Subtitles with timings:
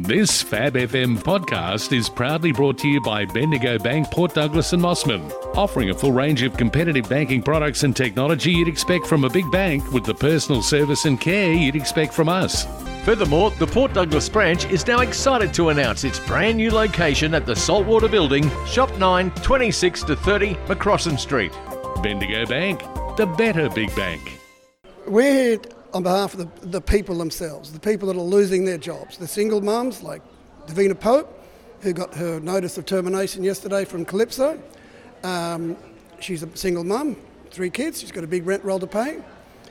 [0.00, 4.80] This Fab FM podcast is proudly brought to you by Bendigo Bank, Port Douglas and
[4.80, 9.28] Mossman, offering a full range of competitive banking products and technology you'd expect from a
[9.28, 12.64] big bank with the personal service and care you'd expect from us.
[13.04, 17.44] Furthermore, the Port Douglas branch is now excited to announce its brand new location at
[17.44, 21.52] the Saltwater Building, Shop 9, 26 to 30 Macrossan Street.
[22.04, 22.78] Bendigo Bank,
[23.16, 24.38] the better big bank.
[25.08, 25.58] We're
[25.92, 29.26] on behalf of the, the people themselves, the people that are losing their jobs, the
[29.26, 30.22] single mums like
[30.66, 31.34] Davina Pope,
[31.80, 34.60] who got her notice of termination yesterday from Calypso.
[35.22, 35.76] Um,
[36.20, 37.16] she's a single mum,
[37.50, 39.22] three kids, she's got a big rent roll to pay.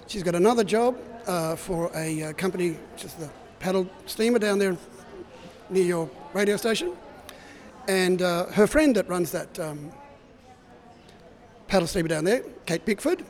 [0.08, 4.78] She's got another job uh, for a uh, company, is the paddle steamer down there
[5.70, 6.94] near your radio station.
[7.88, 9.92] And uh, her friend that runs that um,
[11.68, 13.24] paddle steamer down there, Kate Bickford,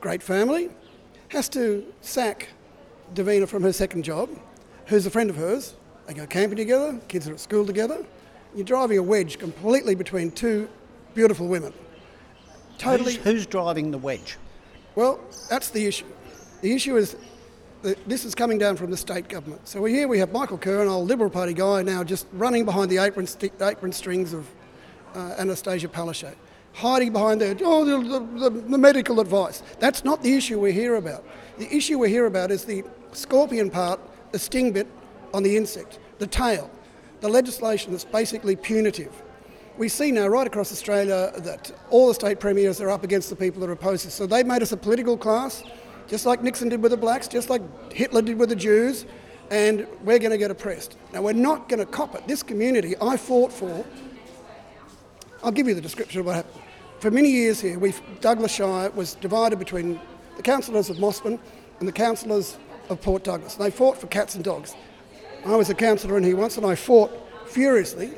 [0.00, 0.70] great family,
[1.28, 2.48] has to sack
[3.14, 4.30] Davina from her second job,
[4.86, 5.74] who's a friend of hers.
[6.06, 8.04] They go camping together, kids are at school together.
[8.54, 10.68] You're driving a wedge completely between two
[11.14, 11.72] beautiful women.
[12.78, 13.14] Totally.
[13.14, 14.36] Who's, who's driving the wedge?
[14.94, 16.06] Well, that's the issue.
[16.62, 17.16] The issue is
[17.82, 19.66] that this is coming down from the state government.
[19.68, 22.90] So here we have Michael Kerr, an old Liberal Party guy, now just running behind
[22.90, 24.48] the apron, sti- apron strings of
[25.14, 26.34] uh, Anastasia Palaszczuk,
[26.76, 29.62] hiding behind oh, the, oh, the, the, the medical advice.
[29.80, 31.24] That's not the issue we're here about.
[31.56, 33.98] The issue we're here about is the scorpion part,
[34.32, 34.86] the sting bit
[35.32, 36.70] on the insect, the tail,
[37.20, 39.10] the legislation that's basically punitive.
[39.78, 43.36] We see now right across Australia that all the state premiers are up against the
[43.36, 44.12] people that oppose opposed.
[44.12, 45.64] So they've made us a political class,
[46.06, 49.06] just like Nixon did with the blacks, just like Hitler did with the Jews,
[49.50, 50.98] and we're going to get oppressed.
[51.14, 52.28] Now we're not going to cop it.
[52.28, 53.84] This community I fought for.
[55.42, 56.62] I'll give you the description of what happened.
[57.00, 60.00] For many years here, we Douglas Shire was divided between
[60.36, 61.38] the councillors of Mossman
[61.78, 62.56] and the councillors
[62.88, 63.54] of Port Douglas.
[63.54, 64.74] They fought for cats and dogs.
[65.44, 67.10] I was a councillor in here once, and I fought
[67.46, 68.12] furiously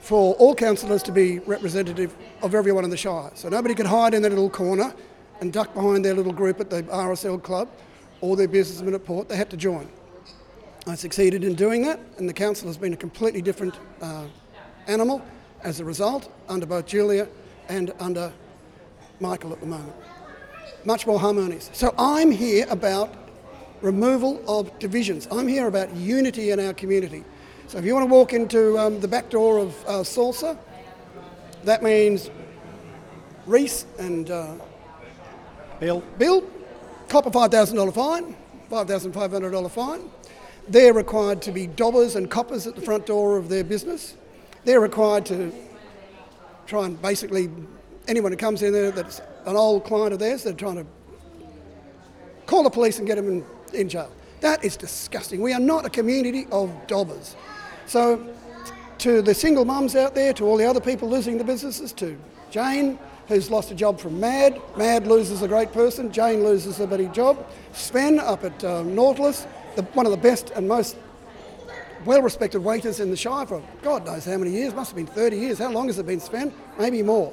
[0.00, 3.30] for all councillors to be representative of everyone in the Shire.
[3.34, 4.94] So nobody could hide in their little corner
[5.40, 7.68] and duck behind their little group at the RSL club
[8.20, 9.28] or their businessmen at Port.
[9.28, 9.88] They had to join.
[10.86, 14.26] I succeeded in doing that, and the council has been a completely different uh,
[14.86, 15.22] animal
[15.64, 17.26] as a result under both Julia
[17.68, 18.32] and under
[19.20, 19.94] Michael at the moment.
[20.84, 21.70] Much more harmonious.
[21.72, 23.12] So I'm here about
[23.80, 25.26] removal of divisions.
[25.30, 27.24] I'm here about unity in our community.
[27.66, 30.58] So if you want to walk into um, the back door of uh, Salsa,
[31.64, 32.30] that means
[33.46, 34.54] Reese and uh,
[35.80, 36.02] Bill?
[36.18, 36.44] Bill,
[37.08, 38.36] cop a $5,000 fine,
[38.70, 40.10] $5,500 fine.
[40.68, 44.16] They're required to be dobbers and coppers at the front door of their business.
[44.64, 45.52] They're required to
[46.66, 47.50] try and basically,
[48.08, 50.86] anyone who comes in there that's an old client of theirs, they're trying to
[52.46, 54.10] call the police and get them in, in jail.
[54.40, 55.40] That is disgusting.
[55.40, 57.36] We are not a community of dobbers.
[57.86, 58.26] So,
[58.98, 62.18] to the single mums out there, to all the other people losing the businesses, to
[62.50, 62.98] Jane,
[63.28, 64.60] who's lost a job from MAD.
[64.76, 67.46] MAD loses a great person, Jane loses a bloody job.
[67.72, 69.46] Sven up at um, Nautilus,
[69.76, 70.96] the, one of the best and most
[72.04, 75.06] well respected waiters in the Shire for God knows how many years, must have been
[75.06, 75.58] 30 years.
[75.58, 76.52] How long has it been, Sven?
[76.78, 77.32] Maybe more.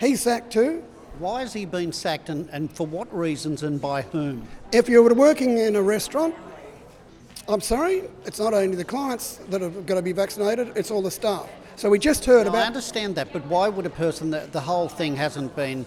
[0.00, 0.82] He's sacked too.
[1.18, 4.46] Why has he been sacked and, and for what reasons and by whom?
[4.72, 6.34] If you were working in a restaurant,
[7.48, 11.02] I'm sorry, it's not only the clients that have got to be vaccinated, it's all
[11.02, 11.48] the staff.
[11.76, 12.62] So we just heard I about.
[12.62, 15.84] I understand that, but why would a person, that the whole thing hasn't been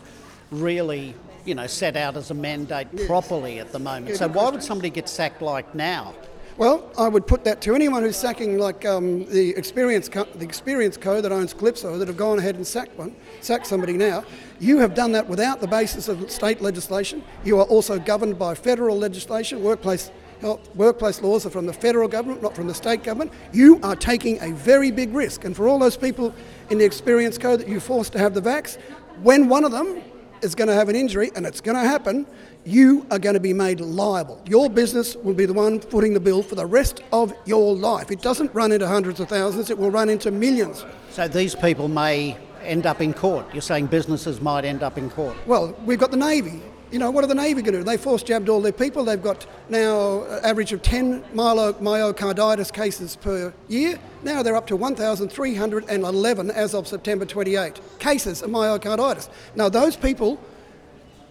[0.52, 4.10] really, you know, set out as a mandate properly at the moment.
[4.10, 6.14] Yeah, so good why would somebody get sacked like now?
[6.58, 10.44] Well, I would put that to anyone who's sacking like um, the experience co- the
[10.44, 14.24] experience co that owns Calypso that have gone ahead and sacked one, sacked somebody now.
[14.60, 17.24] You have done that without the basis of state legislation.
[17.44, 19.62] You are also governed by federal legislation.
[19.62, 20.10] Workplace
[20.42, 23.32] health, workplace laws are from the federal government, not from the state government.
[23.54, 26.34] You are taking a very big risk, and for all those people
[26.72, 28.80] in the experience code that you forced to have the vax,
[29.22, 30.02] when one of them
[30.42, 32.26] is going to have an injury, and it's going to happen,
[32.66, 34.42] you are going to be made liable.
[34.46, 38.12] Your business will be the one footing the bill for the rest of your life.
[38.12, 40.86] It doesn't run into hundreds of thousands, it will run into millions.
[41.12, 43.46] So these people may end up in court.
[43.54, 45.36] You're saying businesses might end up in court.
[45.48, 46.62] Well, we've got the Navy.
[46.90, 47.84] You know, what are the Navy going to do?
[47.84, 49.04] They force jabbed all their people.
[49.04, 54.00] They've got now an average of 10 myelo- myocarditis cases per year.
[54.24, 59.28] Now they're up to 1,311 as of September 28 cases of myocarditis.
[59.56, 60.40] Now, those people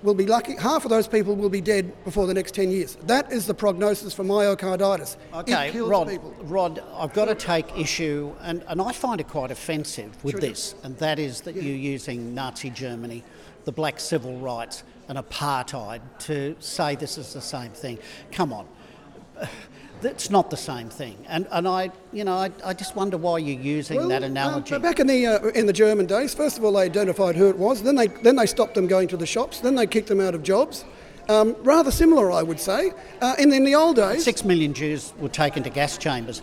[0.03, 2.97] will be lucky, half of those people will be dead before the next 10 years.
[3.07, 5.17] That is the prognosis for myocarditis.
[5.35, 6.35] Okay, it kills Rod, people.
[6.43, 10.75] Rod, I've got to take issue, and, and I find it quite offensive with this,
[10.83, 13.25] and that is that you're using Nazi Germany,
[13.65, 17.99] the black civil rights, and apartheid to say this is the same thing.
[18.33, 18.67] Come on.
[20.03, 21.17] That's not the same thing.
[21.27, 24.27] And, and I, you know, I, I just wonder why you're using Well, that uh,
[24.27, 24.77] analogy.
[24.79, 27.57] back in the uh, in the German days, first of all, they identified who it
[27.57, 27.83] was.
[27.83, 29.61] Then they then they stopped them going to the shops.
[29.61, 30.85] Then they kicked them out of jobs.
[31.29, 32.93] Um, rather similar, I would say.
[33.21, 36.41] Uh, and in the old days, Six million Jews were taken to gas chambers.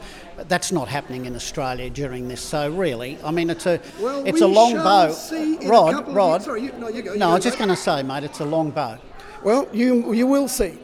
[0.50, 2.42] That's not happening in Australia during this.
[2.42, 5.16] So really, I mean, it's a Well, it's we a long bow.
[5.64, 6.44] Rod, of Rod.
[6.44, 8.24] sorry, you- no, you go, you No, go, I was just going to say, mate,
[8.24, 8.98] it's a long bow.
[9.44, 10.78] Well, you, you will see.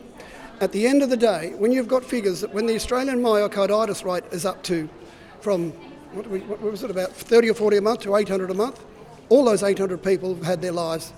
[0.61, 4.03] At the end of the day, when you've got figures that when the Australian myocarditis
[4.05, 4.89] rate is up to
[5.41, 5.71] from,
[6.13, 8.83] what, we, what was it, about 30 or 40 a month to 800 a month,
[9.29, 11.13] all those 800 people have had their lives,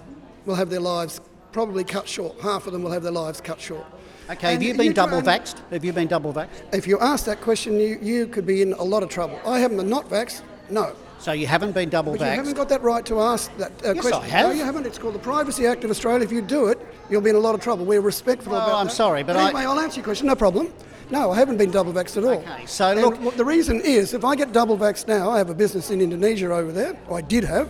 [0.45, 2.39] will have their lives probably cut short.
[2.41, 3.85] Half of them will have their lives cut short.
[4.29, 5.57] Okay, have you been double and- vaxxed?
[5.71, 6.73] Have you been double vaxxed?
[6.73, 9.39] If you ask that question, you, you could be in a lot of trouble.
[9.45, 10.93] I haven't been not vaxxed, no.
[11.19, 13.93] So you haven't been double But you haven't got that right to ask that uh,
[13.93, 14.23] Yes, question.
[14.23, 14.47] I have.
[14.49, 14.87] No, you haven't.
[14.87, 16.23] It's called the Privacy Act of Australia.
[16.23, 16.79] If you do it,
[17.11, 17.85] you'll be in a lot of trouble.
[17.85, 18.93] We're respectful Well, about I'm that.
[18.93, 20.25] sorry, but anyway, I- will answer your question.
[20.27, 20.73] No problem.
[21.11, 22.39] No, I haven't been double vaxxed at all.
[22.39, 25.49] Okay, so And look- the reason is, if I get double vaxxed now, I have
[25.49, 26.97] a business in Indonesia over there.
[27.07, 27.69] Or I did have.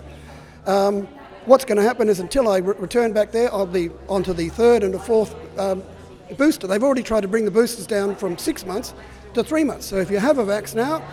[0.66, 1.08] Um,
[1.46, 4.50] what's going to happen is until I re- return back there, I'll be onto the
[4.50, 5.84] third and the fourth um,
[6.38, 6.68] booster.
[6.68, 8.94] They've already tried to bring the boosters down from six months
[9.34, 9.86] to three months.
[9.86, 11.04] So if you have a vax now,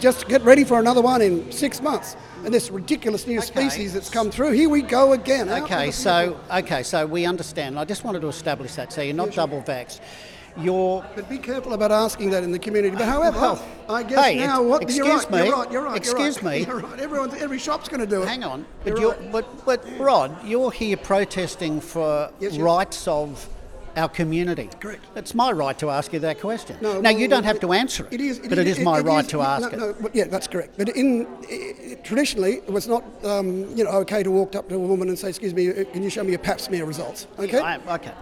[0.00, 2.16] just get ready for another one in six months.
[2.44, 3.46] And this ridiculous new Okay.
[3.46, 5.48] species that's come through, here we go again.
[5.48, 7.78] Okay, so okay, so we understand.
[7.78, 8.92] I just wanted to establish that.
[8.92, 10.00] So you're not double vaxxed.
[10.58, 12.96] You're But be careful about asking that in the community.
[12.96, 15.82] But however, Well, I guess hey, now what excuse you're right, me, you're right, you're
[15.84, 15.96] right.
[15.96, 16.58] excuse you're me.
[16.58, 17.00] right, You're right.
[17.00, 18.28] Everyone's, every shop's going to do it.
[18.28, 19.32] hang on, but You're you're, right.
[19.32, 22.56] but but Rod, you're here protesting for yes.
[22.58, 23.48] rights of
[23.96, 24.68] our community.
[24.78, 25.04] Correct.
[25.16, 26.76] It's my right to ask you that question.
[26.80, 28.12] No, now well, you don't have it- to answer it.
[28.12, 30.02] It is, but it is my right is- to no, ask no, it.
[30.02, 30.74] but yeah, that's correct.
[30.76, 31.26] But in
[32.04, 35.18] traditionally, it was not um, you know okay to walk up to a woman and
[35.18, 37.58] say, "Excuse me, uh, can you show me your Pap smear results?" Okay.
[37.58, 38.12] I- okay.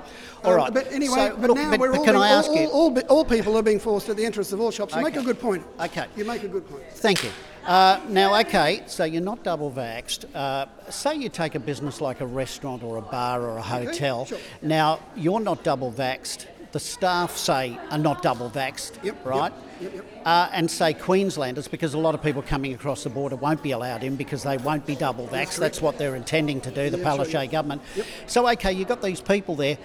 [0.45, 0.75] All Um, right.
[0.75, 2.67] But anyway, So, but now but- we're but all can being, I ask all, you?
[2.69, 4.95] all, all, all people are being forced at the interests of all shops.
[4.95, 5.65] You make a good point.
[5.81, 6.05] Okay.
[6.17, 6.83] You make a good point.
[6.93, 7.31] Thank you.
[7.67, 10.27] Uh, now, okay, so you're not double vaxxed.
[10.35, 14.27] Uh, say you take a business like a restaurant or a bar or a hotel.
[14.27, 14.39] sure.
[14.61, 16.47] Now, you're not double vaxxed.
[16.73, 19.53] The staff say are not double vaxxed, Yep, right?
[19.81, 23.37] yep, yep, Uh, and say Queenslanders, because a lot of people coming across the border
[23.37, 25.59] won't be allowed in because they won't be double vaxxed.
[25.59, 27.47] That's what they're intending to do, the Yeah, sure, Palaszczuk yeah.
[27.47, 27.83] government.
[28.27, 29.79] So, okay, you've got these people there.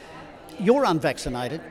[0.60, 1.62] You're unvaccinated.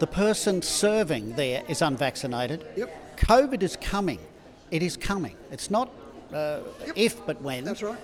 [0.00, 2.66] The person serving there is unvaccinated.
[2.76, 3.16] Yep.
[3.18, 4.18] COVID is coming.
[4.70, 5.36] It is coming.
[5.50, 5.90] It's not
[6.32, 6.60] uh,
[6.94, 7.64] if, but when.
[7.64, 7.98] That's right.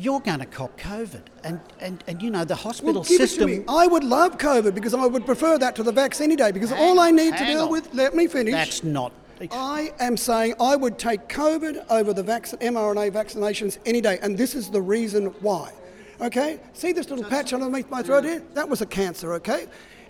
[0.00, 1.22] You're going to cop COVID.
[1.42, 3.48] And, and, and you know, the hospital Well, system.
[3.48, 3.64] it to me.
[3.68, 6.70] I would love COVID because I would prefer that to the vaccine any day because
[6.70, 7.70] all I need to hang deal on.
[7.72, 8.52] with, let me finish.
[8.52, 9.12] That's not.
[9.52, 14.36] I am saying I would take COVID over the vac- mRNA vaccinations any day, and
[14.36, 15.72] this is the reason why.
[16.20, 16.58] Okay?
[16.72, 18.42] See this little patch underneath my throat here?
[18.54, 19.66] That was a cancer, okay?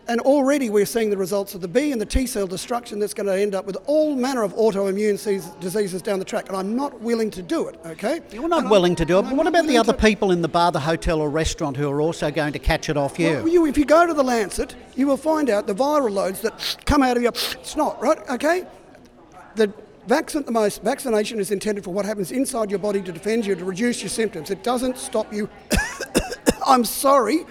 [0.09, 3.13] And already we're seeing the results of the B and the T cell destruction that's
[3.13, 5.19] going to end up with all manner of autoimmune
[5.61, 6.49] diseases down the track.
[6.49, 8.21] And I'm not willing to do it, okay?
[8.33, 10.31] You're not And I'm- willing to do it, but what about the other to- people
[10.31, 13.19] in the bar, the hotel, or restaurant who are also going to catch it off
[13.19, 13.35] you?
[13.35, 16.41] Well, you, if you go to the Lancet, you will find out the viral loads
[16.41, 17.33] that come out of your
[17.63, 18.19] snot, right?
[18.31, 18.65] Okay?
[19.57, 19.71] The
[20.07, 23.55] vaccine, the most vaccination is intended for what happens inside your body to defend you,
[23.57, 24.51] to reduce your symptoms.
[24.51, 25.51] It doesn't stop you.
[26.67, 27.45] I'm sorry.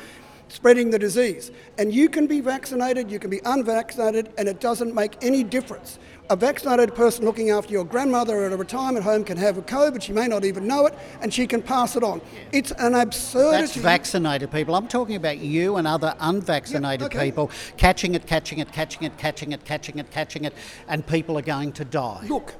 [0.49, 1.51] Spreading the disease.
[1.77, 5.99] And you can be vaccinated, you can be unvaccinated, and it doesn't make any difference.
[6.29, 10.01] A vaccinated person looking after your grandmother at a retirement home can have a COVID,
[10.01, 12.21] she may not even know it, and she can pass it on.
[12.51, 13.61] It's an absurdity.
[13.61, 14.75] That's vaccinated people.
[14.75, 17.31] I'm talking about you and other unvaccinated Yeah, okay.
[17.31, 20.53] people catching it, catching it, catching it, catching it, catching it, catching it,
[20.87, 22.25] and people are going to die.
[22.27, 22.55] Look,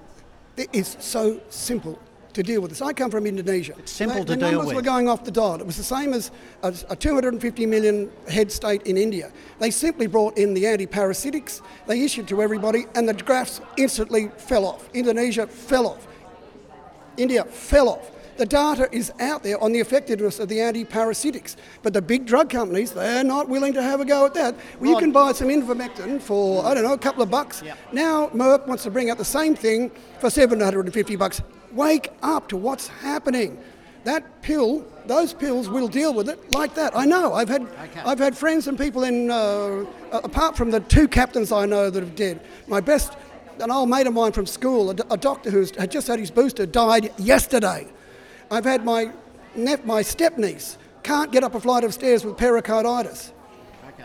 [0.55, 1.99] it is so simple
[2.37, 2.83] to deal with this.
[2.83, 3.73] I come from Indonesia.
[3.79, 5.59] It's simple the, to the deal numbers were going off the dial.
[5.59, 6.29] It was the same as
[6.61, 9.31] a, a 250 million head state in India.
[9.59, 11.61] They simply brought in the anti-parasitics.
[11.87, 14.87] They issued to everybody, and the graphs instantly fell off.
[14.93, 16.07] Indonesia fell off.
[17.17, 18.11] India fell off.
[18.37, 22.51] The data is out there on the effectiveness of the anti-parasitics, but the big drug
[22.51, 24.53] companies, they're not willing to have a go at that.
[24.79, 27.63] Well, you can buy some Invermectin for, I don't know, a couple of bucks.
[27.63, 27.77] Yep.
[27.93, 29.89] Now Merck wants to bring out the same thing
[30.19, 31.41] for 750 bucks.
[31.71, 33.57] Wake up to what's happening.
[34.03, 36.95] That pill, those pills will deal with it like that.
[36.95, 37.33] I know.
[37.33, 37.67] I've had,
[38.05, 41.99] I've had friends and people in, uh, apart from the two captains I know that
[42.01, 42.39] have dead.
[42.67, 43.17] My best,
[43.59, 46.65] an old mate of mine from school, a doctor who had just had his booster,
[46.65, 47.87] died yesterday.
[48.49, 49.11] I've had my,
[49.55, 53.31] nep- my step niece can't get up a flight of stairs with pericarditis.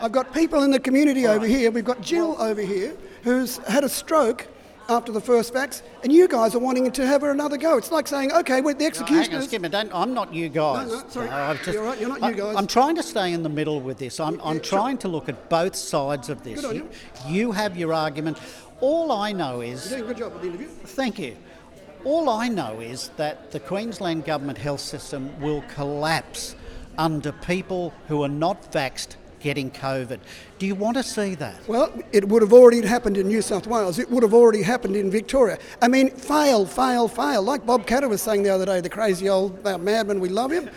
[0.01, 1.69] I've got people in the community over here.
[1.69, 4.47] We've got Jill over here who's had a stroke
[4.89, 7.77] after the first vax, and you guys are wanting to have another go.
[7.77, 9.45] It's like saying, okay, we're the Hang on, executioners.
[9.45, 10.89] skip me, don't, I'm not you guys.
[10.89, 11.29] No, no, sorry.
[11.29, 12.55] I've You're right, you're not you I- guys.
[12.55, 14.19] I'm trying to stay in the middle with this.
[14.19, 16.63] I'm, I'm Yeah, trying to look at both sides of this.
[16.65, 16.89] On you,
[17.27, 18.37] you have your argument.
[18.81, 20.67] All I know is You're doing a good job with the interview.
[20.67, 21.37] Thank you.
[22.03, 26.55] All I know is that the Queensland Government health system will collapse
[26.97, 30.19] under people who are not vaxxed getting COVID.
[30.57, 31.67] Do you want to see that?
[31.67, 33.99] Well, it would have already happened in New South Wales.
[33.99, 35.59] It would have already happened in Victoria.
[35.81, 37.43] I mean, fail, fail, fail.
[37.43, 40.51] Like Bob Katter was saying the other day, the crazy old uh, madman, we love
[40.51, 40.69] him.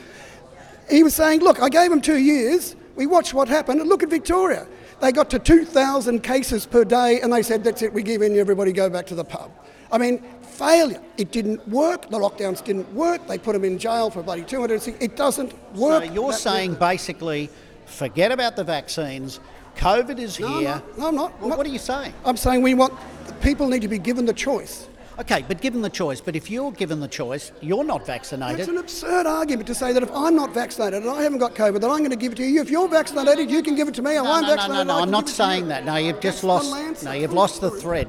[0.90, 2.76] He was saying, look, I gave him two years.
[2.96, 3.80] We watched what happened.
[3.80, 4.66] And look at Victoria.
[5.00, 8.36] They got to 2,000 cases per day and they said, that's it, we give in,
[8.36, 9.52] everybody go back to the pub.
[9.92, 11.02] I mean, failure.
[11.16, 12.10] It didn't work.
[12.10, 13.26] The lockdowns didn't work.
[13.28, 14.88] They put them in jail for bloody 200.
[15.00, 16.04] It doesn't work.
[16.04, 16.78] So you're saying way.
[16.78, 17.50] basically,
[17.86, 19.40] forget about the vaccines.
[19.76, 20.82] COVID is No, here.
[20.96, 21.40] no, no, I'm not.
[21.40, 22.12] Well, Not- what are you saying?
[22.24, 22.94] I'm saying we want,
[23.40, 24.88] people need to be given the choice.
[25.18, 28.60] Okay, but given the choice, but if you're given the choice, you're not vaccinated.
[28.60, 31.54] It's an absurd argument to say that if I'm not vaccinated and I haven't got
[31.54, 32.60] COVID, that I'm going to give it to you.
[32.60, 34.14] If you're vaccinated, you can give it to me.
[34.14, 34.86] No, I'm no, no, vaccinated.
[34.88, 35.02] no, I no.
[35.04, 35.48] I'm not give it to you.
[35.50, 35.84] saying that.
[35.86, 37.04] No, you've just That's lost.
[37.04, 38.08] No, you've lost the thread.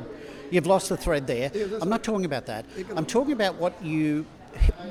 [0.51, 1.48] You've lost the thread there.
[1.48, 2.65] that's I'm not talking about that.
[2.98, 4.25] I'm talking about what you,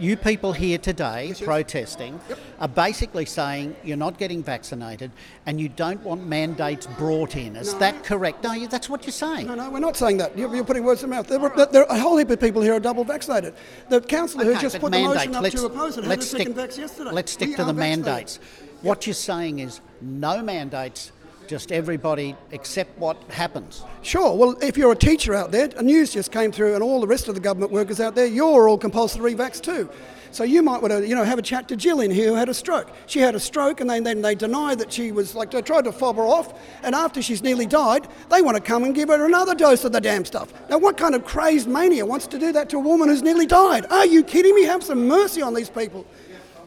[0.01, 1.41] you people here today yes.
[1.41, 2.39] protesting, Yep.
[2.61, 5.11] are basically saying you're not getting vaccinated
[5.47, 7.57] and you don't want mandates brought in.
[7.57, 7.79] Is No.
[7.81, 8.43] that correct?
[8.45, 9.47] No, that's what you're saying.
[9.47, 10.37] No, no, we're not saying that.
[10.37, 11.29] You're, you're putting words in my mouth.
[11.29, 13.55] There, were- there are a whole heap of people here are double vaccinated.
[13.89, 16.27] The councillor who just put the motion up Let's, to oppose it had a let's
[16.27, 17.11] second stick, vax yesterday.
[17.13, 18.05] let's stick We to the vaccinated.
[18.07, 18.39] mandates.
[18.83, 21.11] What you're saying is no mandates,
[21.47, 23.85] just everybody accept what happens.
[24.03, 24.37] Sure.
[24.37, 27.07] Well, if you're a teacher out there, a news just came through, and all the
[27.07, 29.89] rest of the government workers out there, you're all compulsory vax too.
[30.33, 32.35] So you might want to, you know, have a chat to Jill in here who
[32.35, 32.91] had a stroke.
[33.07, 35.93] She had a stroke, and then they deny that she was like they tried to
[35.93, 36.53] fob her off.
[36.83, 39.93] And after she's nearly died, they want to come and give her another dose of
[39.93, 40.53] the damn stuff.
[40.69, 43.47] Now, what kind of crazed mania wants to do that to a woman who's nearly
[43.47, 43.87] died?
[43.87, 44.65] Are you kidding me?
[44.65, 46.05] Have some mercy on these people.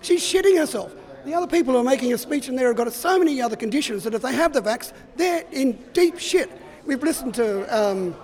[0.01, 0.91] She's shitting herself.
[1.25, 3.55] The other people who are making a speech in there have got so many other
[3.55, 6.49] conditions that if they have the vax, they're in deep shit.
[6.85, 8.15] We've listened to um,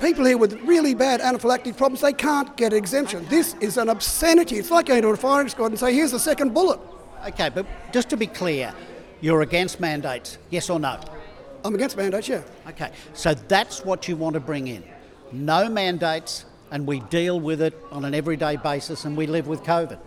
[0.00, 2.00] people here with really bad anaphylactic problems.
[2.00, 3.24] They can't get exemption.
[3.28, 4.56] This is an obscenity.
[4.56, 6.80] It's like going to a firing squad and say, here's the second bullet.
[7.28, 8.74] Okay, but just to be clear,
[9.20, 10.98] you're against mandates, yes or no?
[11.64, 12.42] I'm against mandates, yeah.
[12.68, 14.82] Okay, so that's what you want to bring in.
[15.30, 19.62] No mandates, and we deal with it on an everyday basis, and we live with
[19.62, 19.98] COVID.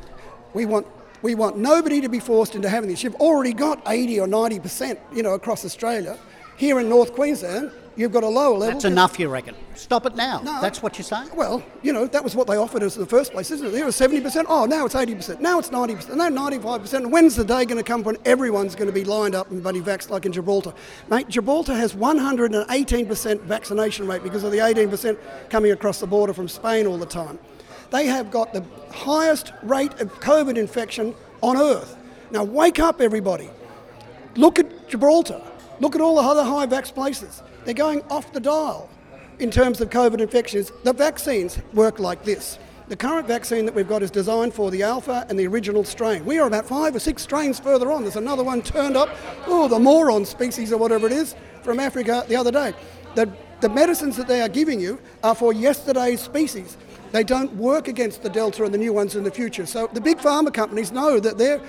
[0.54, 0.88] We want
[1.24, 3.02] we want nobody to be forced into having this.
[3.02, 6.20] You've already got 80 or 90 percent, you know, across Australia.
[6.58, 8.74] Here in North Queensland, you've got a lower level.
[8.74, 9.56] That's enough, you reckon?
[9.74, 10.40] Stop it now.
[10.42, 10.62] No.
[10.62, 11.30] That's what you're saying?
[11.36, 13.72] Well, you know, that was what they offered us in the first place, isn't it?
[13.72, 14.46] There was 70%.
[14.48, 15.40] Oh, now it's 80%.
[15.40, 16.16] Now it's 90%.
[16.16, 17.10] Now 95%.
[17.10, 19.82] When's the day going to come when everyone's going to be lined up and bloody
[19.82, 20.74] vaxxed like in Gibraltar?
[21.10, 25.18] Mate, Gibraltar has 118% vaccination rate because of the 18%
[25.50, 27.40] coming across the border from Spain all the time.
[27.94, 31.96] They have got the highest rate of COVID infection on earth.
[32.32, 33.52] Now, wake up, everybody.
[34.36, 35.40] Look at Gibraltar.
[35.80, 37.44] Look at all the other high vax places.
[37.66, 38.90] They're going off the dial
[39.38, 40.72] in terms of COVID infections.
[40.84, 42.58] The vaccines work like this.
[42.88, 46.26] The current vaccine that we've got is designed for the alpha and the original strain.
[46.26, 48.02] We are about five or six strains further on.
[48.02, 49.10] There's another one turned up,
[49.46, 52.74] oh, the moron species or whatever it is, from Africa the other day.
[53.14, 53.32] The,
[53.62, 56.76] the medicines that they are giving you are for yesterday's species.
[57.14, 59.68] They don't work against the Delta and the new ones in the future.
[59.68, 61.62] So the big pharma companies know that they're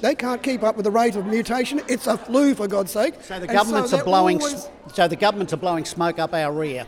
[0.00, 1.80] they can't keep up with the rate of mutation.
[1.88, 3.14] It's a flu, for God's sake.
[3.22, 4.38] So the And governments are they're blowing.
[4.42, 6.86] always- So the governments are blowing smoke up our rear.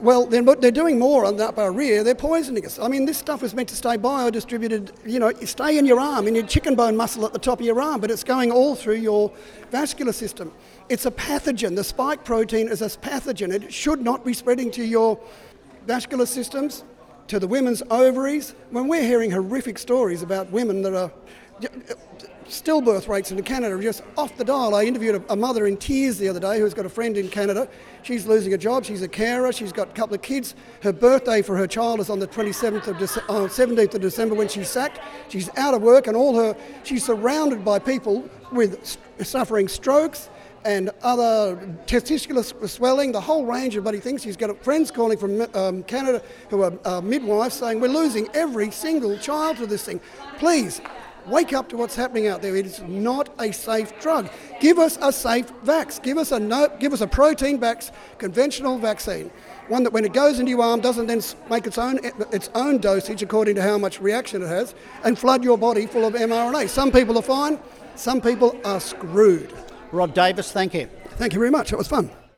[0.00, 2.04] well, then, but they're doing more on the upper rear.
[2.04, 2.78] They're poisoning us.
[2.78, 4.90] I mean, this stuff is meant to stay biodistributed.
[5.04, 7.66] You know, stay in your arm, in your chicken bone muscle at the top of
[7.66, 9.30] your arm, but it's going all through your
[9.72, 10.52] vascular system.
[10.88, 11.74] It's a pathogen.
[11.74, 13.52] The spike protein is a pathogen.
[13.52, 15.18] It should not be spreading to your
[15.86, 16.84] vascular systems,
[17.28, 18.54] to the women's ovaries.
[18.70, 21.10] When we're hearing horrific stories about women that are
[22.46, 24.74] stillbirth rates in Canada are just off the dial.
[24.74, 27.68] I interviewed a, mother in tears the other day who's got a friend in Canada.
[28.02, 28.84] She's losing a job.
[28.84, 29.52] She's a carer.
[29.52, 30.54] She's got a couple of kids.
[30.82, 34.34] Her birthday for her child is on the 27th of Dece- uh, 17th of December
[34.34, 35.00] when she's sacked.
[35.28, 36.56] She's out of work and all her.
[36.82, 40.28] She's surrounded by people with s- suffering strokes
[40.64, 41.56] and other
[41.86, 44.22] testicular swelling, the whole range of bloody things.
[44.22, 48.70] He's got friends calling from um, Canada who are uh, midwives saying, We're losing every
[48.70, 50.00] single child to this thing.
[50.38, 50.80] Please,
[51.26, 52.56] wake up to what's happening out there.
[52.56, 54.30] It is not a safe drug.
[54.60, 56.02] Give us a safe vax.
[56.02, 59.30] Give us a, no, give us a protein vax, conventional vaccine.
[59.68, 61.98] One that when it goes into your arm doesn't then make its own,
[62.32, 66.04] its own dosage according to how much reaction it has and flood your body full
[66.04, 66.68] of mRNA.
[66.68, 67.58] Some people are fine,
[67.96, 69.52] some people are screwed.
[69.94, 70.88] Rod Davis, thank you.
[71.16, 71.72] Thank you very much.
[71.72, 72.10] It was fun.